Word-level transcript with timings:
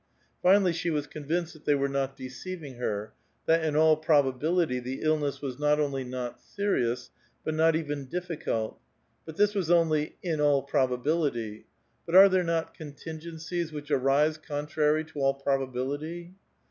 Finally 0.41 0.73
she 0.73 0.89
was 0.89 1.05
convinced 1.05 1.53
that 1.53 1.65
they 1.65 1.75
were 1.75 1.87
not 1.87 2.17
deceiving 2.17 2.77
her; 2.77 3.13
that, 3.45 3.63
in 3.63 3.75
all 3.75 3.95
probability, 3.95 4.79
the 4.79 5.01
illness 5.03 5.43
was 5.43 5.59
not 5.59 5.77
onlv 5.77 6.07
not 6.07 6.41
serious, 6.41 7.11
but 7.43 7.53
not 7.53 7.75
even 7.75 8.05
difficult; 8.05 8.79
but 9.27 9.37
this 9.37 9.53
was 9.53 9.69
only' 9.69 10.15
in 10.31 10.41
all 10.41 10.63
probability''; 10.63 11.67
but 12.07 12.15
are 12.15 12.29
there 12.29 12.41
not 12.43 12.73
contingencies 12.73 13.71
which 13.71 13.91
arise 13.91 14.39
contrary 14.39 15.03
to 15.03 15.19
all 15.19 15.35
probabilit}' 15.35 16.31